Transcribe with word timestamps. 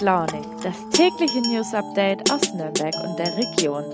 Launig, 0.00 0.46
das 0.62 0.76
tägliche 0.92 1.42
News 1.42 1.74
Update 1.74 2.30
aus 2.32 2.54
Nürnberg 2.54 2.94
und 3.04 3.18
der 3.18 3.36
Region. 3.36 3.84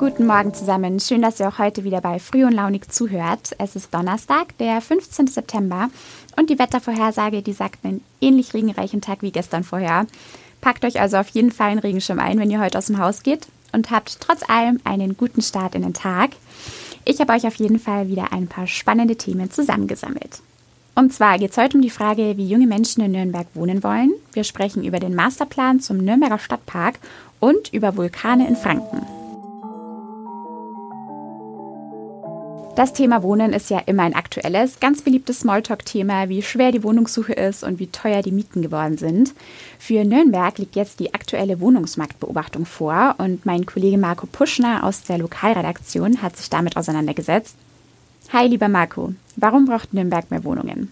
Guten 0.00 0.26
Morgen 0.26 0.52
zusammen. 0.52 0.98
Schön, 0.98 1.22
dass 1.22 1.38
ihr 1.38 1.48
auch 1.48 1.58
heute 1.58 1.84
wieder 1.84 2.00
bei 2.00 2.18
Früh 2.18 2.44
und 2.44 2.54
Launig 2.54 2.90
zuhört. 2.90 3.54
Es 3.58 3.76
ist 3.76 3.94
Donnerstag, 3.94 4.58
der 4.58 4.80
15. 4.80 5.28
September 5.28 5.90
und 6.36 6.50
die 6.50 6.58
Wettervorhersage, 6.58 7.42
die 7.42 7.52
sagt 7.52 7.84
einen 7.84 8.02
ähnlich 8.20 8.52
regenreichen 8.52 9.00
Tag 9.00 9.22
wie 9.22 9.30
gestern 9.30 9.62
vorher. 9.62 10.08
Packt 10.60 10.84
euch 10.84 11.00
also 11.00 11.18
auf 11.18 11.28
jeden 11.28 11.52
Fall 11.52 11.70
einen 11.70 11.78
Regenschirm 11.78 12.18
ein, 12.18 12.40
wenn 12.40 12.50
ihr 12.50 12.60
heute 12.60 12.78
aus 12.78 12.86
dem 12.86 12.98
Haus 12.98 13.22
geht 13.22 13.46
und 13.70 13.92
habt 13.92 14.20
trotz 14.20 14.42
allem 14.48 14.80
einen 14.82 15.16
guten 15.16 15.42
Start 15.42 15.76
in 15.76 15.82
den 15.82 15.94
Tag. 15.94 16.30
Ich 17.04 17.20
habe 17.20 17.32
euch 17.32 17.46
auf 17.46 17.54
jeden 17.54 17.78
Fall 17.78 18.08
wieder 18.08 18.32
ein 18.32 18.48
paar 18.48 18.66
spannende 18.66 19.14
Themen 19.14 19.52
zusammengesammelt. 19.52 20.42
Und 20.94 21.12
zwar 21.12 21.38
geht 21.38 21.52
es 21.52 21.56
heute 21.56 21.76
um 21.76 21.82
die 21.82 21.90
Frage, 21.90 22.36
wie 22.36 22.46
junge 22.46 22.66
Menschen 22.66 23.02
in 23.02 23.12
Nürnberg 23.12 23.46
wohnen 23.54 23.82
wollen. 23.82 24.12
Wir 24.34 24.44
sprechen 24.44 24.84
über 24.84 25.00
den 25.00 25.14
Masterplan 25.14 25.80
zum 25.80 25.98
Nürnberger 25.98 26.38
Stadtpark 26.38 26.98
und 27.40 27.72
über 27.72 27.96
Vulkane 27.96 28.46
in 28.46 28.56
Franken. 28.56 29.06
Das 32.74 32.94
Thema 32.94 33.22
Wohnen 33.22 33.52
ist 33.52 33.68
ja 33.68 33.80
immer 33.80 34.04
ein 34.04 34.14
aktuelles, 34.14 34.80
ganz 34.80 35.02
beliebtes 35.02 35.40
Smalltalk-Thema, 35.40 36.30
wie 36.30 36.40
schwer 36.40 36.72
die 36.72 36.82
Wohnungssuche 36.82 37.34
ist 37.34 37.64
und 37.64 37.78
wie 37.78 37.88
teuer 37.88 38.22
die 38.22 38.32
Mieten 38.32 38.62
geworden 38.62 38.96
sind. 38.96 39.34
Für 39.78 40.04
Nürnberg 40.04 40.56
liegt 40.56 40.74
jetzt 40.74 40.98
die 40.98 41.12
aktuelle 41.12 41.60
Wohnungsmarktbeobachtung 41.60 42.64
vor 42.64 43.16
und 43.18 43.44
mein 43.44 43.66
Kollege 43.66 43.98
Marco 43.98 44.26
Puschner 44.26 44.84
aus 44.84 45.02
der 45.02 45.18
Lokalredaktion 45.18 46.22
hat 46.22 46.38
sich 46.38 46.48
damit 46.48 46.78
auseinandergesetzt. 46.78 47.56
Hi, 48.32 48.46
lieber 48.46 48.68
Marco, 48.68 49.12
warum 49.36 49.66
braucht 49.66 49.92
Nürnberg 49.92 50.30
mehr 50.30 50.42
Wohnungen? 50.42 50.90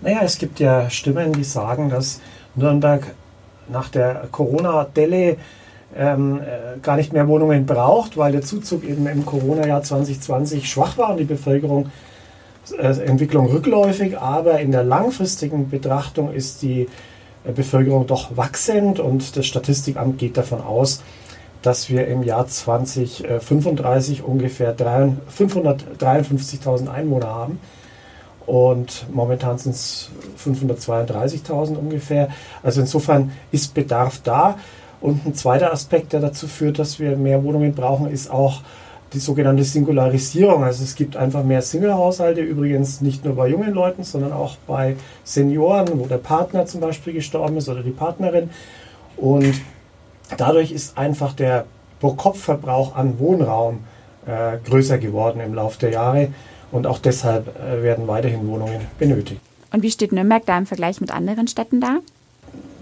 Naja, 0.00 0.20
es 0.22 0.38
gibt 0.38 0.58
ja 0.58 0.88
Stimmen, 0.88 1.34
die 1.34 1.44
sagen, 1.44 1.90
dass 1.90 2.22
Nürnberg 2.54 3.14
nach 3.68 3.90
der 3.90 4.26
Corona-Delle 4.32 5.36
ähm, 5.94 6.40
äh, 6.40 6.78
gar 6.80 6.96
nicht 6.96 7.12
mehr 7.12 7.28
Wohnungen 7.28 7.66
braucht, 7.66 8.16
weil 8.16 8.32
der 8.32 8.40
Zuzug 8.40 8.84
eben 8.84 9.06
im 9.06 9.26
Corona-Jahr 9.26 9.82
2020 9.82 10.66
schwach 10.66 10.96
war 10.96 11.10
und 11.10 11.18
die 11.18 11.24
Bevölkerung 11.24 11.90
äh, 12.78 13.04
Entwicklung 13.04 13.48
rückläufig, 13.48 14.18
aber 14.18 14.58
in 14.58 14.72
der 14.72 14.82
langfristigen 14.82 15.68
Betrachtung 15.68 16.32
ist 16.32 16.62
die 16.62 16.88
äh, 17.44 17.52
Bevölkerung 17.52 18.06
doch 18.06 18.34
wachsend 18.34 18.98
und 18.98 19.36
das 19.36 19.44
Statistikamt 19.44 20.16
geht 20.16 20.38
davon 20.38 20.62
aus, 20.62 21.02
dass 21.66 21.90
wir 21.90 22.06
im 22.06 22.22
Jahr 22.22 22.46
2035 22.46 24.22
ungefähr 24.22 24.76
553.000 24.76 26.88
Einwohner 26.88 27.26
haben. 27.26 27.58
Und 28.46 29.06
momentan 29.12 29.58
sind 29.58 29.74
es 29.74 30.10
532.000 30.38 31.76
ungefähr. 31.76 32.28
Also 32.62 32.80
insofern 32.80 33.32
ist 33.50 33.74
Bedarf 33.74 34.20
da. 34.22 34.60
Und 35.00 35.26
ein 35.26 35.34
zweiter 35.34 35.72
Aspekt, 35.72 36.12
der 36.12 36.20
dazu 36.20 36.46
führt, 36.46 36.78
dass 36.78 37.00
wir 37.00 37.16
mehr 37.16 37.42
Wohnungen 37.42 37.74
brauchen, 37.74 38.08
ist 38.08 38.30
auch 38.30 38.60
die 39.12 39.18
sogenannte 39.18 39.64
Singularisierung. 39.64 40.62
Also 40.62 40.84
es 40.84 40.94
gibt 40.94 41.16
einfach 41.16 41.42
mehr 41.42 41.62
Single-Haushalte, 41.62 42.42
übrigens 42.42 43.00
nicht 43.00 43.24
nur 43.24 43.34
bei 43.34 43.48
jungen 43.48 43.74
Leuten, 43.74 44.04
sondern 44.04 44.32
auch 44.32 44.54
bei 44.68 44.94
Senioren, 45.24 45.98
wo 45.98 46.06
der 46.06 46.18
Partner 46.18 46.66
zum 46.66 46.80
Beispiel 46.80 47.12
gestorben 47.12 47.56
ist 47.56 47.68
oder 47.68 47.82
die 47.82 47.90
Partnerin. 47.90 48.50
Und 49.16 49.54
dadurch 50.36 50.72
ist 50.72 50.98
einfach 50.98 51.32
der 51.32 51.66
Pro-Kopf-Verbrauch 52.00 52.94
an 52.96 53.18
Wohnraum 53.18 53.84
äh, 54.26 54.58
größer 54.68 54.98
geworden 54.98 55.40
im 55.40 55.54
Laufe 55.54 55.78
der 55.78 55.90
Jahre. 55.90 56.28
Und 56.72 56.86
auch 56.86 56.98
deshalb 56.98 57.48
äh, 57.60 57.82
werden 57.82 58.08
weiterhin 58.08 58.46
Wohnungen 58.48 58.80
benötigt. 58.98 59.40
Und 59.72 59.82
wie 59.82 59.90
steht 59.90 60.12
Nürnberg 60.12 60.44
da 60.46 60.58
im 60.58 60.66
Vergleich 60.66 61.00
mit 61.00 61.10
anderen 61.10 61.46
Städten 61.48 61.80
da? 61.80 61.98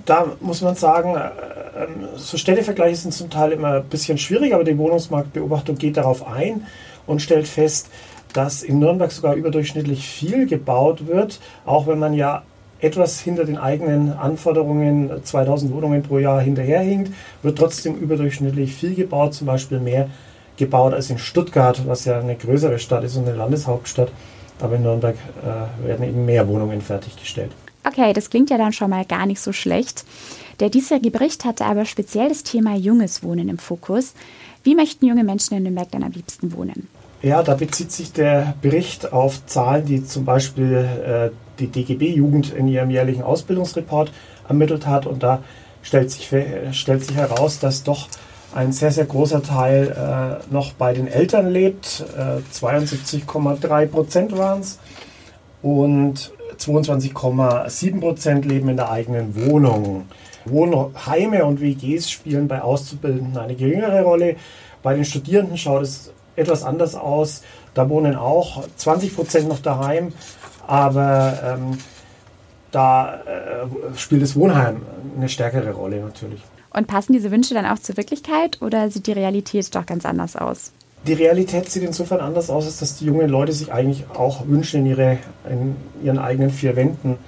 Da 0.07 0.33
muss 0.41 0.63
man 0.63 0.75
sagen, 0.75 1.17
äh, 1.17 1.85
ähm, 1.85 2.09
so 2.17 2.37
Städtevergleiche 2.37 2.97
sind 2.97 3.13
zum 3.13 3.31
Teil 3.31 3.53
immer 3.53 3.75
ein 3.75 3.85
bisschen 3.85 4.19
schwierig, 4.19 4.55
aber 4.55 4.65
die 4.65 4.77
Wohnungsmarktbeobachtung 4.77 5.77
geht 5.77 5.97
darauf 5.97 6.27
ein 6.27 6.67
und 7.07 7.21
stellt 7.21 7.49
fest, 7.49 7.89
dass 8.33 8.63
in 8.63 8.79
Nürnberg 8.79 9.13
sogar 9.13 9.35
überdurchschnittlich 9.35 10.07
viel 10.07 10.47
gebaut 10.47 11.07
wird, 11.07 11.41
auch 11.65 11.87
wenn 11.87 11.99
man 11.99 12.15
ja 12.15 12.43
etwas 12.81 13.21
hinter 13.21 13.45
den 13.45 13.57
eigenen 13.57 14.13
Anforderungen, 14.13 15.11
2000 15.23 15.73
Wohnungen 15.73 16.03
pro 16.03 16.19
Jahr 16.19 16.41
hinterherhinkt, 16.41 17.13
wird 17.43 17.59
trotzdem 17.59 17.97
überdurchschnittlich 17.97 18.75
viel 18.75 18.95
gebaut, 18.95 19.35
zum 19.35 19.47
Beispiel 19.47 19.81
mehr 19.81 20.09
gebaut 20.57 20.95
als 20.95 21.11
in 21.11 21.19
Stuttgart, 21.19 21.87
was 21.87 22.05
ja 22.05 22.19
eine 22.19 22.37
größere 22.37 22.79
Stadt 22.79 23.05
ist 23.05 23.17
und 23.17 23.27
eine 23.27 23.37
Landeshauptstadt. 23.37 24.13
Aber 24.61 24.77
in 24.77 24.83
Nürnberg 24.83 25.17
äh, 25.17 25.87
werden 25.87 26.09
eben 26.09 26.25
mehr 26.25 26.47
Wohnungen 26.47 26.81
fertiggestellt. 26.81 27.51
Okay, 27.85 28.13
das 28.13 28.31
klingt 28.31 28.51
ja 28.51 28.59
dann 28.59 28.73
schon 28.73 28.91
mal 28.91 29.05
gar 29.05 29.27
nicht 29.27 29.41
so 29.41 29.53
schlecht. 29.53 30.05
Der 30.61 30.71
diesjährige 30.71 31.11
Bericht 31.11 31.45
hatte 31.45 31.65
aber 31.65 31.85
speziell 31.85 32.29
das 32.29 32.45
Thema 32.45 32.77
junges 32.77 33.23
Wohnen 33.23 33.49
im 33.49 33.59
Fokus. 33.59 34.15
Wie 34.63 34.75
möchten 34.75 35.07
junge 35.07 35.25
Menschen 35.25 35.57
in 35.57 35.65
Nürnberg 35.65 35.91
dann 35.91 36.05
am 36.05 36.13
liebsten 36.13 36.53
wohnen? 36.53 36.89
Ja, 37.25 37.43
da 37.43 37.55
bezieht 37.55 37.91
sich 37.91 38.13
der 38.13 38.53
Bericht 38.61 39.15
auf 39.15 39.47
Zahlen, 39.47 39.87
die 39.87 40.05
zum 40.05 40.27
Beispiel 40.27 40.87
äh, 41.07 41.31
die 41.59 41.69
DGB-Jugend 41.69 42.53
in 42.53 42.69
ihrem 42.69 42.91
jährlichen 42.91 43.23
Ausbildungsreport 43.23 44.13
ermittelt 44.47 44.87
hat. 44.87 45.07
Und 45.07 45.23
da 45.23 45.43
stellt 45.81 46.11
sich, 46.11 46.31
stellt 46.73 47.03
sich 47.03 47.17
heraus, 47.17 47.61
dass 47.61 47.83
doch 47.83 48.09
ein 48.55 48.73
sehr, 48.73 48.91
sehr 48.91 49.07
großer 49.07 49.43
Teil 49.43 50.43
äh, 50.51 50.53
noch 50.53 50.75
bei 50.75 50.93
den 50.93 51.09
Eltern 51.09 51.51
lebt. 51.51 52.05
Äh, 52.15 52.43
72,3 52.55 53.87
Prozent 53.87 54.37
waren 54.37 54.61
es. 54.61 54.79
Und 55.63 56.31
22,7 56.59 58.01
Prozent 58.01 58.45
leben 58.45 58.69
in 58.69 58.77
der 58.77 58.91
eigenen 58.91 59.35
Wohnung. 59.35 60.05
Wohnheime 60.45 61.47
und 61.47 61.63
WGs 61.63 62.11
spielen 62.11 62.49
bei 62.49 62.61
Auszubildenden 62.61 63.39
eine 63.39 63.55
geringere 63.55 64.03
Rolle. 64.03 64.37
Bei 64.83 64.95
den 64.95 65.07
Studierenden 65.07 65.57
schaut 65.57 65.85
es 65.85 66.13
etwas 66.37 66.63
anders 66.63 66.95
aus. 66.95 67.43
Da 67.75 67.89
wohnen 67.89 68.17
auch 68.17 68.65
20 68.77 69.15
Prozent 69.15 69.49
noch 69.49 69.61
daheim, 69.61 70.13
aber 70.67 71.39
ähm, 71.45 71.79
da 72.71 73.15
äh, 73.15 73.97
spielt 73.97 74.23
das 74.23 74.37
Wohnheim 74.37 74.83
eine 75.17 75.29
stärkere 75.29 75.73
Rolle 75.73 76.01
natürlich. 76.01 76.41
Und 76.71 76.89
passen 76.89 77.13
diese 77.13 77.31
Wünsche 77.31 77.55
dann 77.55 77.67
auch 77.67 77.79
zur 77.79 77.97
Wirklichkeit 77.97 78.61
oder 78.61 78.91
sieht 78.91 79.07
die 79.07 79.13
Realität 79.13 79.73
doch 79.75 79.87
ganz 79.87 80.05
anders 80.05 80.35
aus? 80.35 80.73
Die 81.07 81.13
Realität 81.13 81.71
sieht 81.71 81.85
insofern 81.85 82.21
anders 82.21 82.51
aus, 82.51 82.65
als 82.65 82.79
dass 82.79 82.97
die 82.97 83.05
jungen 83.05 83.29
Leute 83.29 83.53
sich 83.53 83.73
eigentlich 83.73 84.05
auch 84.15 84.47
wünschen, 84.49 84.81
in, 84.81 84.87
ihre, 84.87 85.19
in 85.49 85.77
ihren 86.03 86.19
eigenen 86.19 86.51
vier 86.51 86.77
Wänden 86.77 87.19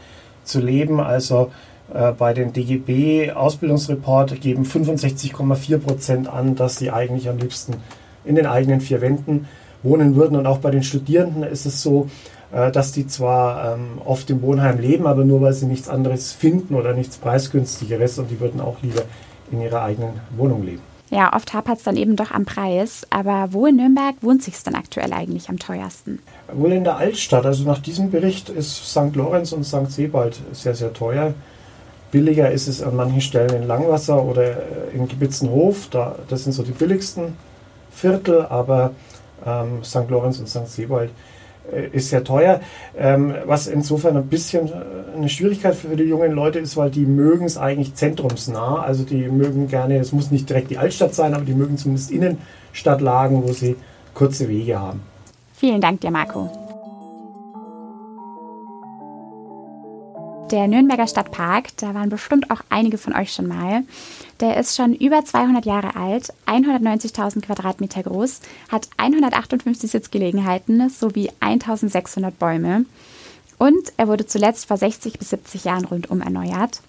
zu 0.44 0.60
leben. 0.60 0.98
Also 0.98 1.52
äh, 1.92 2.12
bei 2.12 2.32
den 2.32 2.52
DGB-Ausbildungsreport 2.52 4.40
geben 4.40 4.64
65,4 4.64 5.78
Prozent 5.78 6.28
an, 6.28 6.56
dass 6.56 6.78
sie 6.78 6.90
eigentlich 6.90 7.28
am 7.28 7.38
liebsten 7.38 7.74
in 8.26 8.34
den 8.34 8.46
eigenen 8.46 8.80
vier 8.80 9.00
Wänden 9.00 9.46
wohnen 9.82 10.16
würden. 10.16 10.36
Und 10.36 10.46
auch 10.46 10.58
bei 10.58 10.70
den 10.70 10.82
Studierenden 10.82 11.42
ist 11.42 11.66
es 11.66 11.82
so, 11.82 12.08
äh, 12.52 12.70
dass 12.70 12.92
die 12.92 13.06
zwar 13.06 13.74
ähm, 13.74 13.98
oft 14.04 14.30
im 14.30 14.42
Wohnheim 14.42 14.78
leben, 14.78 15.06
aber 15.06 15.24
nur 15.24 15.40
weil 15.40 15.52
sie 15.52 15.66
nichts 15.66 15.88
anderes 15.88 16.32
finden 16.32 16.74
oder 16.74 16.92
nichts 16.92 17.16
preisgünstigeres 17.16 18.18
und 18.18 18.30
die 18.30 18.40
würden 18.40 18.60
auch 18.60 18.76
lieber 18.82 19.02
in 19.50 19.60
ihrer 19.60 19.82
eigenen 19.82 20.20
Wohnung 20.36 20.64
leben. 20.64 20.82
Ja, 21.10 21.34
oft 21.34 21.54
hapert 21.54 21.78
es 21.78 21.84
dann 21.84 21.96
eben 21.96 22.16
doch 22.16 22.32
am 22.32 22.44
Preis. 22.44 23.06
Aber 23.10 23.48
wo 23.52 23.66
in 23.66 23.76
Nürnberg 23.76 24.16
wohnt 24.22 24.42
sich 24.42 24.60
denn 24.62 24.74
aktuell 24.74 25.12
eigentlich 25.12 25.48
am 25.48 25.58
teuersten? 25.58 26.18
Wohl 26.52 26.72
in 26.72 26.84
der 26.84 26.96
Altstadt. 26.96 27.46
Also 27.46 27.64
nach 27.64 27.78
diesem 27.78 28.10
Bericht 28.10 28.48
ist 28.48 28.90
St. 28.90 29.14
Lorenz 29.14 29.52
und 29.52 29.64
St. 29.64 29.90
Sebald 29.90 30.40
sehr, 30.52 30.74
sehr 30.74 30.92
teuer. 30.92 31.34
Billiger 32.10 32.50
ist 32.50 32.66
es 32.66 32.82
an 32.82 32.96
manchen 32.96 33.20
Stellen 33.20 33.62
in 33.62 33.68
Langwasser 33.68 34.22
oder 34.22 34.42
äh, 34.42 34.56
in 34.94 35.06
Gebitzenhof. 35.06 35.88
Da, 35.90 36.16
das 36.28 36.44
sind 36.44 36.52
so 36.52 36.62
die 36.62 36.72
billigsten 36.72 37.34
Viertel, 37.96 38.46
aber 38.46 38.92
ähm, 39.44 39.82
St. 39.82 40.08
Lorenz 40.08 40.38
und 40.38 40.48
St. 40.48 40.68
Sebald 40.68 41.10
äh, 41.72 41.88
ist 41.92 42.10
sehr 42.10 42.22
teuer. 42.22 42.60
Ähm, 42.96 43.34
was 43.44 43.66
insofern 43.66 44.16
ein 44.16 44.26
bisschen 44.26 44.68
äh, 44.68 45.16
eine 45.16 45.28
Schwierigkeit 45.28 45.74
für 45.74 45.96
die 45.96 46.04
jungen 46.04 46.32
Leute 46.32 46.58
ist, 46.58 46.76
weil 46.76 46.90
die 46.90 47.06
mögen 47.06 47.46
es 47.46 47.56
eigentlich 47.56 47.94
zentrumsnah. 47.94 48.82
Also 48.82 49.04
die 49.04 49.28
mögen 49.28 49.68
gerne, 49.68 49.98
es 49.98 50.12
muss 50.12 50.30
nicht 50.30 50.48
direkt 50.48 50.70
die 50.70 50.78
Altstadt 50.78 51.14
sein, 51.14 51.34
aber 51.34 51.44
die 51.44 51.54
mögen 51.54 51.78
zumindest 51.78 52.10
Innenstadtlagen, 52.10 53.42
wo 53.42 53.52
sie 53.52 53.76
kurze 54.14 54.48
Wege 54.48 54.78
haben. 54.78 55.00
Vielen 55.54 55.80
Dank 55.80 56.00
dir, 56.02 56.10
Marco. 56.10 56.65
Der 60.52 60.68
Nürnberger 60.68 61.08
Stadtpark, 61.08 61.76
da 61.76 61.92
waren 61.94 62.08
bestimmt 62.08 62.52
auch 62.52 62.60
einige 62.68 62.98
von 62.98 63.16
euch 63.16 63.32
schon 63.32 63.48
mal. 63.48 63.82
Der 64.38 64.56
ist 64.56 64.76
schon 64.76 64.94
über 64.94 65.24
200 65.24 65.66
Jahre 65.66 65.96
alt, 65.96 66.32
190.000 66.46 67.40
Quadratmeter 67.40 68.04
groß, 68.04 68.42
hat 68.68 68.88
158 68.96 69.90
Sitzgelegenheiten 69.90 70.88
sowie 70.88 71.32
1600 71.40 72.38
Bäume. 72.38 72.84
Und 73.58 73.92
er 73.96 74.06
wurde 74.06 74.26
zuletzt 74.26 74.66
vor 74.66 74.76
60 74.76 75.18
bis 75.18 75.30
70 75.30 75.64
Jahren 75.64 75.84
rundum 75.84 76.20
erneuert. 76.20 76.80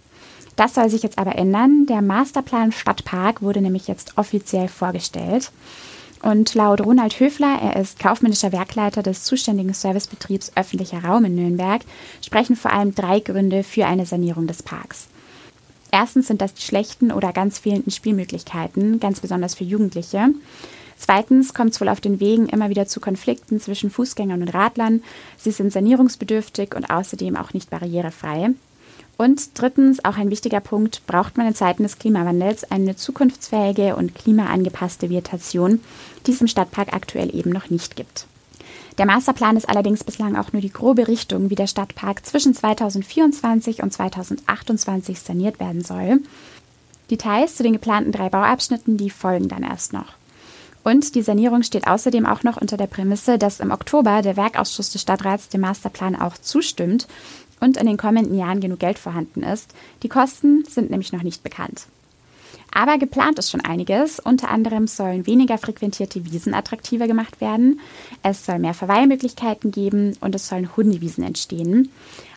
Das 0.55 0.75
soll 0.75 0.89
sich 0.89 1.01
jetzt 1.01 1.17
aber 1.17 1.35
ändern. 1.35 1.87
Der 1.87 2.03
Masterplan 2.03 2.71
Stadtpark 2.71 3.41
wurde 3.41 3.61
nämlich 3.61 3.87
jetzt 3.87 4.19
offiziell 4.19 4.67
vorgestellt. 4.67 5.51
Und 6.21 6.55
laut 6.55 6.81
Ronald 6.81 7.19
Höfler, 7.19 7.59
er 7.61 7.75
ist 7.79 7.99
kaufmännischer 7.99 8.51
Werkleiter 8.51 9.03
des 9.03 9.23
zuständigen 9.23 9.73
Servicebetriebs 9.73 10.51
öffentlicher 10.55 11.03
Raum 11.03 11.25
in 11.25 11.35
Nürnberg, 11.35 11.81
sprechen 12.25 12.55
vor 12.55 12.73
allem 12.73 12.95
drei 12.95 13.19
Gründe 13.19 13.63
für 13.63 13.85
eine 13.85 14.05
Sanierung 14.05 14.47
des 14.47 14.63
Parks. 14.63 15.07
Erstens 15.91 16.27
sind 16.27 16.41
das 16.41 16.53
die 16.53 16.63
schlechten 16.63 17.11
oder 17.11 17.31
ganz 17.31 17.59
fehlenden 17.59 17.91
Spielmöglichkeiten, 17.91 18.99
ganz 18.99 19.19
besonders 19.19 19.55
für 19.55 19.63
Jugendliche. 19.63 20.29
Zweitens 20.97 21.53
kommt 21.53 21.73
es 21.73 21.81
wohl 21.81 21.89
auf 21.89 22.01
den 22.01 22.19
Wegen 22.19 22.49
immer 22.49 22.69
wieder 22.69 22.87
zu 22.87 22.99
Konflikten 22.99 23.59
zwischen 23.59 23.91
Fußgängern 23.91 24.41
und 24.41 24.49
Radlern. 24.49 25.03
Sie 25.37 25.51
sind 25.51 25.71
sanierungsbedürftig 25.71 26.75
und 26.75 26.89
außerdem 26.89 27.37
auch 27.37 27.53
nicht 27.53 27.69
barrierefrei. 27.69 28.49
Und 29.17 29.59
drittens, 29.59 30.05
auch 30.05 30.17
ein 30.17 30.29
wichtiger 30.29 30.59
Punkt, 30.59 31.05
braucht 31.07 31.37
man 31.37 31.47
in 31.47 31.55
Zeiten 31.55 31.83
des 31.83 31.97
Klimawandels 31.97 32.69
eine 32.69 32.95
zukunftsfähige 32.95 33.95
und 33.95 34.13
klimaangepasste 34.13 35.09
Vegetation, 35.09 35.81
die 36.25 36.31
es 36.31 36.41
im 36.41 36.47
Stadtpark 36.47 36.93
aktuell 36.93 37.35
eben 37.35 37.51
noch 37.51 37.71
nicht 37.71 37.95
gibt. 37.95 38.27
Der 38.99 39.07
Masterplan 39.07 39.57
ist 39.57 39.69
allerdings 39.69 40.03
bislang 40.03 40.35
auch 40.35 40.53
nur 40.53 40.61
die 40.61 40.71
grobe 40.71 41.07
Richtung, 41.07 41.49
wie 41.49 41.55
der 41.55 41.67
Stadtpark 41.67 42.25
zwischen 42.25 42.53
2024 42.53 43.81
und 43.81 43.91
2028 43.91 45.19
saniert 45.19 45.59
werden 45.59 45.83
soll. 45.83 46.19
Details 47.09 47.55
zu 47.55 47.63
den 47.63 47.73
geplanten 47.73 48.11
drei 48.11 48.29
Bauabschnitten, 48.29 48.97
die 48.97 49.09
folgen 49.09 49.47
dann 49.47 49.63
erst 49.63 49.93
noch. 49.93 50.13
Und 50.83 51.15
die 51.15 51.21
Sanierung 51.21 51.63
steht 51.63 51.85
außerdem 51.85 52.25
auch 52.25 52.43
noch 52.43 52.57
unter 52.57 52.77
der 52.77 52.87
Prämisse, 52.87 53.37
dass 53.37 53.59
im 53.59 53.71
Oktober 53.71 54.21
der 54.21 54.37
Werkausschuss 54.37 54.91
des 54.91 55.01
Stadtrats 55.01 55.49
dem 55.49 55.61
Masterplan 55.61 56.15
auch 56.15 56.37
zustimmt 56.37 57.07
und 57.59 57.77
in 57.77 57.87
den 57.87 57.97
kommenden 57.97 58.37
Jahren 58.37 58.61
genug 58.61 58.79
Geld 58.79 58.99
vorhanden 58.99 59.43
ist. 59.43 59.73
Die 60.03 60.09
Kosten 60.09 60.63
sind 60.65 60.89
nämlich 60.89 61.13
noch 61.13 61.23
nicht 61.23 61.43
bekannt. 61.43 61.87
Aber 62.73 62.97
geplant 62.97 63.39
ist 63.39 63.49
schon 63.49 63.61
einiges. 63.61 64.19
Unter 64.19 64.49
anderem 64.49 64.87
sollen 64.87 65.25
weniger 65.25 65.57
frequentierte 65.57 66.25
Wiesen 66.25 66.53
attraktiver 66.53 67.07
gemacht 67.07 67.41
werden. 67.41 67.79
Es 68.23 68.45
soll 68.45 68.59
mehr 68.59 68.73
Verweilmöglichkeiten 68.73 69.71
geben 69.71 70.15
und 70.19 70.35
es 70.35 70.47
sollen 70.47 70.75
Hundewiesen 70.75 71.23
entstehen. 71.23 71.89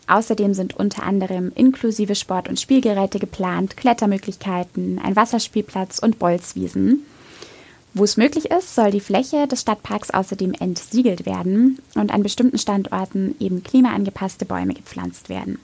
Außerdem 0.06 0.54
sind 0.54 0.74
unter 0.74 1.04
anderem 1.04 1.52
inklusive 1.54 2.14
Sport- 2.14 2.48
und 2.48 2.58
Spielgeräte 2.58 3.18
geplant, 3.18 3.76
Klettermöglichkeiten, 3.76 4.98
ein 4.98 5.14
Wasserspielplatz 5.14 5.98
und 5.98 6.18
Bolzwiesen. 6.18 7.04
Wo 7.92 8.04
es 8.04 8.16
möglich 8.16 8.50
ist, 8.50 8.74
soll 8.74 8.92
die 8.92 9.00
Fläche 9.00 9.48
des 9.48 9.62
Stadtparks 9.62 10.10
außerdem 10.10 10.54
entsiegelt 10.54 11.26
werden 11.26 11.78
und 11.96 12.12
an 12.12 12.22
bestimmten 12.22 12.58
Standorten 12.58 13.34
eben 13.40 13.64
klimaangepasste 13.64 14.44
Bäume 14.44 14.74
gepflanzt 14.74 15.28
werden. 15.28 15.58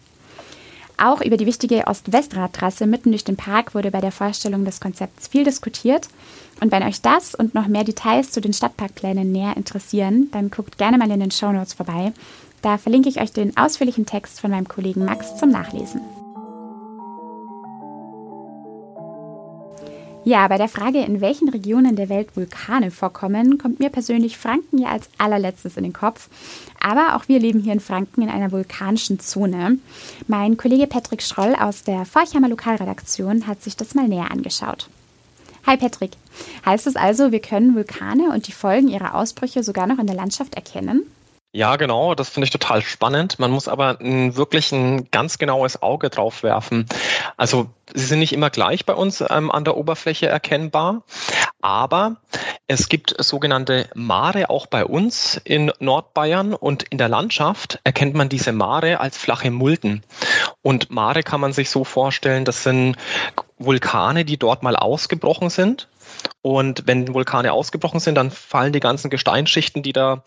Auch 0.99 1.21
über 1.21 1.37
die 1.37 1.47
wichtige 1.47 1.87
Ost-West-Radtrasse 1.87 2.87
mitten 2.87 3.11
durch 3.11 3.23
den 3.23 3.37
Park 3.37 3.75
wurde 3.75 3.91
bei 3.91 4.01
der 4.01 4.13
Vorstellung 4.13 4.65
des 4.65 4.81
Konzepts 4.81 5.29
viel 5.29 5.45
diskutiert. 5.45 6.09
Und 6.61 6.73
wenn 6.73 6.83
euch 6.83 7.03
das 7.03 7.35
und 7.35 7.55
noch 7.55 7.67
mehr 7.69 7.85
Details 7.85 8.33
zu 8.33 8.41
den 8.41 8.55
Stadtparkplänen 8.55 9.31
näher 9.31 9.57
interessieren, 9.57 10.29
dann 10.33 10.51
guckt 10.51 10.79
gerne 10.79 10.97
mal 10.97 11.11
in 11.11 11.21
den 11.21 11.31
Show 11.31 11.53
Notes 11.53 11.75
vorbei. 11.75 12.13
Da 12.63 12.79
verlinke 12.79 13.11
ich 13.11 13.21
euch 13.21 13.31
den 13.31 13.57
ausführlichen 13.59 14.07
Text 14.07 14.41
von 14.41 14.51
meinem 14.51 14.67
Kollegen 14.67 15.05
Max 15.05 15.37
zum 15.37 15.51
Nachlesen. 15.51 16.01
Ja, 20.27 20.49
bei 20.49 20.59
der 20.59 20.67
Frage, 20.67 21.03
in 21.03 21.21
welchen 21.21 21.49
Regionen 21.49 21.95
der 21.95 22.09
Welt 22.09 22.35
Vulkane 22.35 22.91
vorkommen, 22.91 23.59
kommt 23.59 23.79
mir 23.79 23.91
persönlich 23.91 24.37
Franken 24.37 24.79
ja 24.79 24.89
als 24.89 25.09
allerletztes 25.19 25.77
in 25.77 25.85
den 25.85 25.93
Kopf. 25.93 26.29
Aber 26.81 27.15
auch 27.15 27.29
wir 27.29 27.39
leben 27.39 27.61
hier 27.61 27.73
in 27.73 27.79
Franken 27.79 28.23
in 28.23 28.29
einer 28.29 28.51
vulkanischen 28.51 29.21
Zone. 29.21 29.79
Mein 30.27 30.57
Kollege 30.57 30.89
Patrick 30.89 31.23
Schroll 31.23 31.55
aus 31.55 31.85
der 31.85 32.05
Forchheimer 32.05 32.49
Lokalredaktion 32.49 33.47
hat 33.47 33.63
sich 33.63 33.77
das 33.77 33.95
mal 33.95 34.09
näher 34.09 34.33
angeschaut. 34.33 34.89
Hi 35.65 35.77
Patrick. 35.77 36.11
Heißt 36.65 36.89
es 36.89 36.97
also, 36.97 37.31
wir 37.31 37.41
können 37.41 37.77
Vulkane 37.77 38.31
und 38.31 38.49
die 38.49 38.53
Folgen 38.53 38.89
ihrer 38.89 39.15
Ausbrüche 39.15 39.63
sogar 39.63 39.87
noch 39.87 40.01
in 40.01 40.09
der 40.09 40.17
Landschaft 40.17 40.57
erkennen? 40.57 41.03
Ja, 41.57 41.77
genau, 41.77 42.15
das 42.15 42.29
finde 42.29 42.45
ich 42.45 42.51
total 42.51 42.83
spannend. 42.83 43.39
Man 43.39 43.51
muss 43.51 43.67
aber 43.67 43.99
ein, 43.99 44.37
wirklich 44.37 44.73
ein 44.73 45.11
ganz 45.11 45.39
genaues 45.39 45.81
Auge 45.81 46.11
drauf 46.11 46.43
werfen. 46.43 46.85
Also 47.39 47.71
sie 47.95 48.05
sind 48.05 48.19
nicht 48.19 48.35
immer 48.35 48.51
gleich 48.51 48.85
bei 48.85 48.93
uns 48.93 49.25
ähm, 49.27 49.51
an 49.51 49.65
der 49.65 49.79
Oberfläche 49.79 50.27
erkennbar, 50.27 51.03
aber 51.63 52.17
es 52.67 52.91
gibt 52.91 53.15
sogenannte 53.25 53.89
Mare 53.95 54.51
auch 54.51 54.67
bei 54.67 54.85
uns 54.85 55.41
in 55.45 55.73
Nordbayern 55.79 56.53
und 56.53 56.83
in 56.83 56.99
der 56.99 57.09
Landschaft 57.09 57.81
erkennt 57.85 58.15
man 58.15 58.29
diese 58.29 58.53
Mare 58.53 59.01
als 59.01 59.17
flache 59.17 59.51
Mulden. 59.51 60.03
Und 60.61 60.91
Mare 60.91 61.23
kann 61.23 61.41
man 61.41 61.55
sich 61.55 61.71
so 61.71 61.85
vorstellen, 61.85 62.45
das 62.45 62.65
sind 62.65 62.97
Vulkane, 63.57 64.27
die 64.27 64.37
dort 64.37 64.63
mal 64.63 64.77
ausgebrochen 64.77 65.49
sind 65.49 65.89
und 66.47 66.85
wenn 66.87 67.13
Vulkane 67.13 67.53
ausgebrochen 67.53 67.99
sind, 67.99 68.15
dann 68.15 68.31
fallen 68.31 68.73
die 68.73 68.79
ganzen 68.79 69.11
Gesteinsschichten, 69.11 69.83
die 69.83 69.93
da 69.93 70.23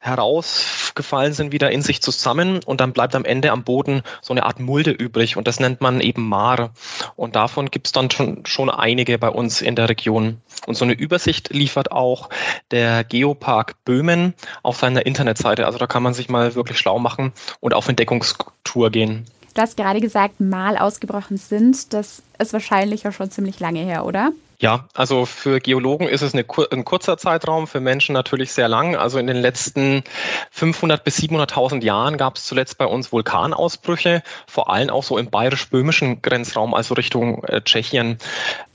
herausgefallen 0.00 1.34
sind, 1.34 1.52
wieder 1.52 1.70
in 1.70 1.82
sich 1.82 2.00
zusammen 2.00 2.60
und 2.64 2.80
dann 2.80 2.94
bleibt 2.94 3.14
am 3.14 3.26
Ende 3.26 3.52
am 3.52 3.64
Boden 3.64 4.00
so 4.22 4.32
eine 4.32 4.44
Art 4.46 4.60
Mulde 4.60 4.92
übrig 4.92 5.36
und 5.36 5.46
das 5.46 5.60
nennt 5.60 5.82
man 5.82 6.00
eben 6.00 6.26
Mar. 6.26 6.70
Und 7.16 7.36
davon 7.36 7.70
gibt 7.70 7.88
es 7.88 7.92
dann 7.92 8.10
schon, 8.10 8.46
schon 8.46 8.70
einige 8.70 9.18
bei 9.18 9.28
uns 9.28 9.60
in 9.60 9.76
der 9.76 9.90
Region. 9.90 10.40
Und 10.66 10.76
so 10.76 10.86
eine 10.86 10.94
Übersicht 10.94 11.50
liefert 11.52 11.92
auch 11.92 12.30
der 12.70 13.04
Geopark 13.04 13.84
Böhmen 13.84 14.32
auf 14.62 14.78
seiner 14.78 15.04
Internetseite. 15.04 15.66
Also 15.66 15.78
da 15.78 15.86
kann 15.86 16.02
man 16.02 16.14
sich 16.14 16.30
mal 16.30 16.54
wirklich 16.54 16.78
schlau 16.78 16.98
machen 16.98 17.34
und 17.60 17.74
auf 17.74 17.88
Entdeckungstour 17.88 18.90
gehen. 18.90 19.26
Du 19.52 19.60
hast 19.60 19.76
gerade 19.76 20.00
gesagt, 20.00 20.40
mal 20.40 20.78
ausgebrochen 20.78 21.36
sind. 21.36 21.92
Das 21.92 22.22
ist 22.38 22.52
wahrscheinlich 22.54 23.02
ja 23.02 23.12
schon 23.12 23.30
ziemlich 23.30 23.60
lange 23.60 23.80
her, 23.80 24.06
oder? 24.06 24.32
Ja, 24.60 24.86
also 24.92 25.24
für 25.24 25.60
Geologen 25.60 26.08
ist 26.08 26.22
es 26.22 26.34
eine, 26.34 26.44
ein 26.72 26.84
kurzer 26.84 27.16
Zeitraum, 27.16 27.68
für 27.68 27.78
Menschen 27.78 28.12
natürlich 28.12 28.52
sehr 28.52 28.68
lang. 28.68 28.96
Also 28.96 29.20
in 29.20 29.28
den 29.28 29.36
letzten 29.36 30.02
500 30.50 31.04
bis 31.04 31.20
700.000 31.20 31.84
Jahren 31.84 32.16
gab 32.16 32.36
es 32.36 32.44
zuletzt 32.44 32.76
bei 32.76 32.86
uns 32.86 33.12
Vulkanausbrüche, 33.12 34.24
vor 34.48 34.68
allem 34.68 34.90
auch 34.90 35.04
so 35.04 35.16
im 35.16 35.30
bayerisch-böhmischen 35.30 36.22
Grenzraum, 36.22 36.74
also 36.74 36.94
Richtung 36.94 37.44
äh, 37.44 37.62
Tschechien. 37.62 38.18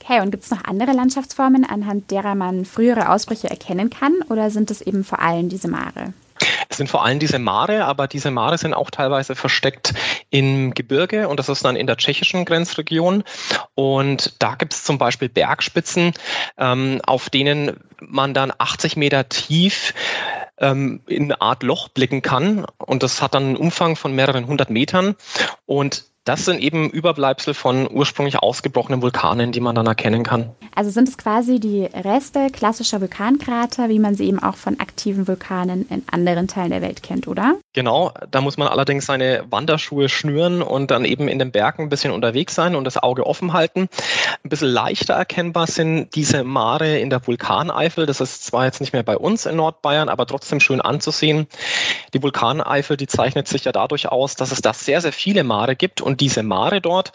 Okay, 0.02 0.22
und 0.22 0.30
gibt 0.30 0.44
es 0.44 0.50
noch 0.50 0.64
andere 0.64 0.92
Landschaftsformen, 0.92 1.66
anhand 1.66 2.10
derer 2.10 2.34
man 2.34 2.64
frühere 2.64 3.10
Ausbrüche 3.10 3.50
erkennen 3.50 3.90
kann, 3.90 4.14
oder 4.30 4.50
sind 4.50 4.70
es 4.70 4.80
eben 4.80 5.04
vor 5.04 5.20
allem 5.20 5.50
diese 5.50 5.68
Mare? 5.68 6.14
Es 6.68 6.76
sind 6.76 6.88
vor 6.88 7.04
allem 7.04 7.18
diese 7.18 7.38
Mare, 7.38 7.84
aber 7.84 8.06
diese 8.06 8.30
Mare 8.30 8.58
sind 8.58 8.74
auch 8.74 8.90
teilweise 8.90 9.34
versteckt 9.34 9.94
im 10.30 10.74
Gebirge 10.74 11.28
und 11.28 11.38
das 11.38 11.48
ist 11.48 11.64
dann 11.64 11.76
in 11.76 11.86
der 11.86 11.96
tschechischen 11.96 12.44
Grenzregion. 12.44 13.24
Und 13.74 14.34
da 14.40 14.54
gibt 14.54 14.74
es 14.74 14.84
zum 14.84 14.98
Beispiel 14.98 15.28
Bergspitzen, 15.28 16.12
ähm, 16.58 17.00
auf 17.04 17.30
denen 17.30 17.80
man 18.00 18.34
dann 18.34 18.52
80 18.56 18.96
Meter 18.96 19.28
tief 19.28 19.94
ähm, 20.58 21.00
in 21.06 21.24
eine 21.24 21.40
Art 21.40 21.62
Loch 21.62 21.88
blicken 21.88 22.22
kann. 22.22 22.66
Und 22.78 23.02
das 23.02 23.22
hat 23.22 23.34
dann 23.34 23.44
einen 23.44 23.56
Umfang 23.56 23.96
von 23.96 24.14
mehreren 24.14 24.46
hundert 24.46 24.70
Metern. 24.70 25.16
Und 25.66 26.04
das 26.24 26.46
sind 26.46 26.60
eben 26.60 26.88
Überbleibsel 26.88 27.52
von 27.52 27.86
ursprünglich 27.90 28.38
ausgebrochenen 28.38 29.02
Vulkanen, 29.02 29.52
die 29.52 29.60
man 29.60 29.74
dann 29.74 29.86
erkennen 29.86 30.22
kann. 30.22 30.50
Also 30.74 30.90
sind 30.90 31.08
es 31.08 31.18
quasi 31.18 31.60
die 31.60 31.84
Reste 31.84 32.48
klassischer 32.50 33.00
Vulkankrater, 33.00 33.90
wie 33.90 33.98
man 33.98 34.14
sie 34.14 34.26
eben 34.26 34.42
auch 34.42 34.56
von 34.56 34.80
aktiven 34.80 35.28
Vulkanen 35.28 35.86
in 35.90 36.02
anderen 36.10 36.48
Teilen 36.48 36.70
der 36.70 36.80
Welt 36.80 37.02
kennt, 37.02 37.28
oder? 37.28 37.56
Genau, 37.74 38.12
da 38.30 38.40
muss 38.40 38.56
man 38.56 38.68
allerdings 38.68 39.04
seine 39.04 39.44
Wanderschuhe 39.50 40.08
schnüren 40.08 40.62
und 40.62 40.90
dann 40.90 41.04
eben 41.04 41.28
in 41.28 41.38
den 41.38 41.52
Bergen 41.52 41.82
ein 41.82 41.88
bisschen 41.90 42.12
unterwegs 42.12 42.54
sein 42.54 42.74
und 42.74 42.84
das 42.84 42.96
Auge 42.96 43.26
offen 43.26 43.52
halten. 43.52 43.88
Ein 44.42 44.48
bisschen 44.48 44.68
leichter 44.68 45.14
erkennbar 45.14 45.66
sind 45.66 46.14
diese 46.14 46.42
Mare 46.42 46.98
in 46.98 47.10
der 47.10 47.26
Vulkaneifel. 47.26 48.06
Das 48.06 48.20
ist 48.20 48.46
zwar 48.46 48.64
jetzt 48.64 48.80
nicht 48.80 48.94
mehr 48.94 49.02
bei 49.02 49.18
uns 49.18 49.44
in 49.44 49.56
Nordbayern, 49.56 50.08
aber 50.08 50.26
trotzdem 50.26 50.60
schön 50.60 50.80
anzusehen. 50.80 51.46
Die 52.14 52.22
Vulkaneifel, 52.22 52.96
die 52.96 53.06
zeichnet 53.06 53.46
sich 53.46 53.64
ja 53.64 53.72
dadurch 53.72 54.08
aus, 54.08 54.36
dass 54.36 54.52
es 54.52 54.62
da 54.62 54.72
sehr, 54.72 55.02
sehr 55.02 55.12
viele 55.12 55.44
Mare 55.44 55.76
gibt 55.76 56.00
und 56.00 56.13
und 56.14 56.20
diese 56.20 56.44
Mare 56.44 56.80
dort, 56.80 57.10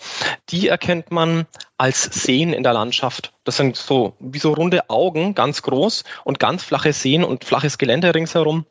die 0.50 0.68
erkennt 0.68 1.10
man 1.10 1.46
als 1.78 2.04
Seen 2.04 2.52
in 2.52 2.64
der 2.64 2.74
Landschaft. 2.74 3.32
Das 3.46 3.56
sind 3.56 3.78
so 3.78 4.12
wie 4.20 4.40
so 4.40 4.52
runde 4.52 4.90
Augen, 4.90 5.36
ganz 5.36 5.62
groß 5.62 6.04
und 6.26 6.38
ganz 6.38 6.66
flache 6.66 6.92
Seen 6.92 7.24
und 7.24 7.46
flaches 7.46 7.78
Gelände 7.78 8.14
ringsherum. 8.14 8.66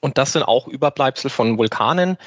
Und 0.00 0.18
das 0.18 0.32
sind 0.32 0.42
auch 0.42 0.66
Überbleibsel 0.66 1.30
von 1.30 1.56
Vulkanen. 1.56 2.18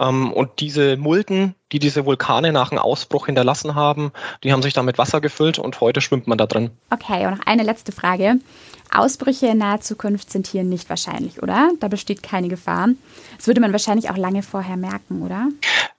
Ähm, 0.00 0.32
und 0.32 0.58
diese 0.58 0.96
Mulden, 0.96 1.54
die 1.70 1.78
diese 1.78 2.06
Vulkane 2.06 2.52
nach 2.52 2.70
dem 2.70 2.78
Ausbruch 2.78 3.26
hinterlassen 3.26 3.76
haben, 3.76 4.10
die 4.42 4.52
haben 4.52 4.62
sich 4.62 4.74
da 4.74 4.82
mit 4.82 4.98
Wasser 4.98 5.20
gefüllt 5.20 5.60
und 5.60 5.80
heute 5.80 6.00
schwimmt 6.00 6.26
man 6.26 6.38
da 6.38 6.46
drin. 6.46 6.72
Okay, 6.90 7.24
und 7.24 7.38
noch 7.38 7.46
eine 7.46 7.62
letzte 7.62 7.92
Frage. 7.92 8.40
Ausbrüche 8.94 9.46
in 9.46 9.58
naher 9.58 9.80
Zukunft 9.80 10.30
sind 10.30 10.46
hier 10.46 10.64
nicht 10.64 10.88
wahrscheinlich, 10.88 11.42
oder? 11.42 11.70
Da 11.80 11.88
besteht 11.88 12.22
keine 12.22 12.48
Gefahr. 12.48 12.88
Das 13.36 13.46
würde 13.46 13.60
man 13.60 13.72
wahrscheinlich 13.72 14.10
auch 14.10 14.16
lange 14.16 14.42
vorher 14.42 14.76
merken, 14.76 15.22
oder? 15.22 15.48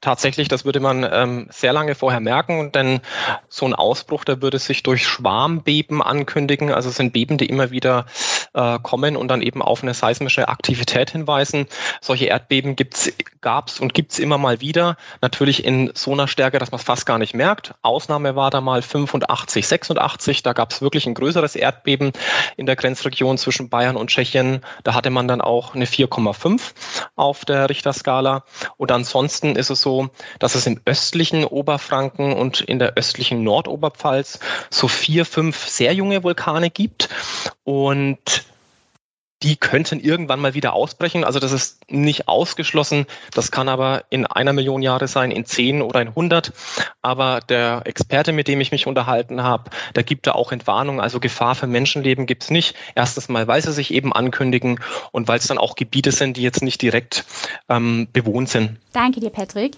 Tatsächlich, 0.02 0.48
das 0.48 0.66
würde 0.66 0.80
man 0.80 1.08
ähm, 1.12 1.48
sehr 1.50 1.74
lange 1.74 1.96
vorher 1.96 2.20
merken, 2.20 2.72
denn 2.72 3.02
so 3.50 3.66
ein 3.66 3.74
Ausbruch, 3.74 4.24
der 4.24 4.42
würde 4.42 4.60
sich 4.60 4.84
durch 4.84 5.08
Schwarmbeben 5.08 6.02
ankündigen. 6.02 6.72
Also 6.72 6.90
es 6.90 6.98
sind 6.98 7.12
Beben, 7.12 7.38
die 7.38 7.48
immer 7.48 7.72
wieder 7.72 8.06
äh, 8.54 8.78
kommen 8.84 9.18
und 9.18 9.30
dann 9.30 9.42
eben 9.42 9.62
auf 9.62 9.82
eine 9.82 9.94
seismische 9.94 10.48
Aktivität 10.48 11.12
hinweisen. 11.12 11.66
Solche 12.02 12.25
Erdbeben 12.25 12.75
gab 13.42 13.70
es 13.70 13.80
und 13.80 13.94
gibt 13.94 14.12
es 14.12 14.20
immer 14.20 14.38
mal 14.38 14.62
wieder. 14.62 14.96
Natürlich 15.22 15.66
in 15.66 15.92
so 15.96 16.12
einer 16.14 16.28
Stärke, 16.28 16.60
dass 16.60 16.72
man 16.72 16.80
es 16.80 16.86
fast 16.86 17.06
gar 17.06 17.18
nicht 17.18 17.34
merkt. 17.34 17.74
Ausnahme 17.82 18.36
war 18.36 18.52
da 18.52 18.62
mal 18.62 18.82
85, 18.82 19.68
86. 19.68 20.44
Da 20.44 20.54
gab 20.54 20.72
es 20.72 20.82
wirklich 20.82 21.08
ein 21.08 21.16
größeres 21.16 21.56
Erdbeben 21.56 22.12
in 22.58 22.66
der 22.66 22.75
Grenzregion 22.86 23.39
zwischen 23.39 23.70
Bayern 23.70 23.96
und 23.96 24.12
Tschechien. 24.12 24.62
Da 24.84 24.94
hatte 24.94 25.10
man 25.10 25.27
dann 25.27 25.42
auch 25.42 25.74
eine 25.74 25.86
4,5 25.86 26.62
auf 27.15 27.44
der 27.44 27.68
Richterskala. 27.68 28.44
Und 28.77 28.92
ansonsten 28.92 29.56
ist 29.56 29.72
es 29.72 29.82
so, 29.82 30.10
dass 30.38 30.54
es 30.54 30.68
im 30.68 30.80
östlichen 30.86 31.46
Oberfranken 31.46 32.34
und 32.34 32.62
in 32.62 32.77
der 32.77 32.94
östlichen 32.94 33.44
Nordoberpfalz 33.44 34.39
so 34.70 34.88
vier, 34.88 35.25
fünf 35.25 35.68
sehr 35.68 35.94
junge 35.94 36.22
Vulkane 36.22 36.70
gibt. 36.70 37.10
Und 37.63 38.46
die 39.44 39.58
könnten 39.58 40.00
irgendwann 40.00 40.39
mal 40.39 40.54
wieder 40.54 40.74
ausbrechen. 40.74 41.24
Also 41.24 41.39
das 41.39 41.51
ist 41.51 41.92
nicht 41.92 42.27
ausgeschlossen. 42.27 43.06
Das 43.34 43.51
kann 43.51 43.68
aber 43.68 44.06
in 44.10 44.25
einer 44.25 44.54
Million 44.54 44.82
Jahre 44.82 45.08
sein, 45.08 45.32
in 45.32 45.46
zehn 45.46 45.82
oder 45.82 46.01
in 46.01 46.15
hundert. 46.15 46.54
Aber 47.01 47.42
der 47.42 47.82
Experte, 47.86 48.32
mit 48.32 48.48
dem 48.48 48.62
ich 48.62 48.72
mich 48.72 48.88
unterhalten 48.88 49.44
habe, 49.44 49.72
der 49.96 50.04
gibt 50.04 50.27
da 50.27 50.32
auch 50.32 50.51
Entwarnung. 50.51 51.01
Also 51.01 51.20
Gefahr 51.20 51.56
für 51.56 51.68
Menschenleben 51.68 52.25
gibt 52.25 52.44
es 52.44 52.50
nicht. 52.50 52.75
Erstens 52.96 53.30
mal, 53.30 53.48
weil 53.48 53.62
sie 53.62 53.74
sich 53.74 53.94
eben 53.94 54.13
ankündigen 54.13 54.80
und 55.12 55.27
weil 55.27 55.39
es 55.39 55.48
dann 55.48 55.58
auch 55.58 55.75
Gebiete 55.75 56.12
sind, 56.12 56.38
die 56.38 56.42
jetzt 56.42 56.63
nicht 56.63 56.82
direkt 56.82 57.25
ähm, 57.70 58.08
bewohnt 58.13 58.50
sind. 58.50 58.77
Danke 58.94 59.20
dir, 59.20 59.30
Patrick. 59.30 59.77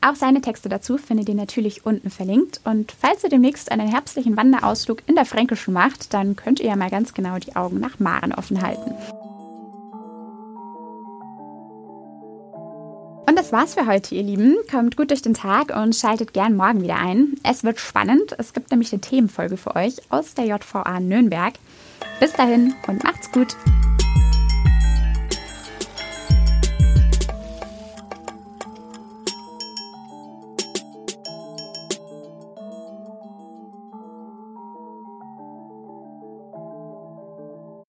Auch 0.00 0.14
seine 0.14 0.40
Texte 0.40 0.68
dazu 0.68 0.98
findet 0.98 1.28
ihr 1.28 1.34
natürlich 1.34 1.84
unten 1.86 2.10
verlinkt. 2.10 2.60
Und 2.64 2.92
falls 2.92 3.24
ihr 3.24 3.30
demnächst 3.30 3.72
einen 3.72 3.88
herbstlichen 3.88 4.36
Wanderausflug 4.36 5.02
in 5.06 5.14
der 5.14 5.24
Fränkischen 5.24 5.74
macht, 5.74 6.14
dann 6.14 6.36
könnt 6.36 6.60
ihr 6.60 6.66
ja 6.66 6.76
mal 6.76 6.90
ganz 6.90 7.14
genau 7.14 7.38
die 7.38 7.56
Augen 7.56 7.80
nach 7.80 7.98
Maren 7.98 8.32
offen 8.32 8.62
halten. 8.62 8.94
Und 13.28 13.36
das 13.36 13.50
war's 13.52 13.74
für 13.74 13.86
heute, 13.86 14.14
ihr 14.14 14.22
Lieben. 14.22 14.56
Kommt 14.70 14.96
gut 14.96 15.10
durch 15.10 15.22
den 15.22 15.34
Tag 15.34 15.74
und 15.76 15.96
schaltet 15.96 16.32
gern 16.32 16.56
morgen 16.56 16.82
wieder 16.82 16.96
ein. 16.96 17.34
Es 17.42 17.64
wird 17.64 17.80
spannend. 17.80 18.34
Es 18.38 18.52
gibt 18.52 18.70
nämlich 18.70 18.92
eine 18.92 19.00
Themenfolge 19.00 19.56
für 19.56 19.74
euch 19.74 19.96
aus 20.10 20.34
der 20.34 20.46
JVA 20.46 21.00
Nürnberg. 21.00 21.54
Bis 22.20 22.32
dahin 22.32 22.74
und 22.86 23.02
macht's 23.02 23.30
gut. 23.32 23.56